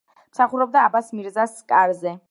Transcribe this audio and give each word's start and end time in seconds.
მსახურობდა 0.35 0.83
აბას-მირზას 0.87 1.57
კარზე. 1.75 2.17